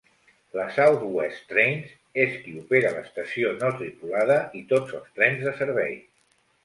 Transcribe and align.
La 0.59 0.63
South 0.75 1.03
West 1.17 1.43
Trains 1.51 1.91
és 2.25 2.33
qui 2.45 2.53
opera 2.61 2.93
l'estació 2.95 3.51
no 3.59 3.69
tripulada 3.83 4.39
i 4.61 4.63
tots 4.73 4.97
els 5.01 5.13
trens 5.21 5.45
de 5.51 5.55
servei. 5.61 5.95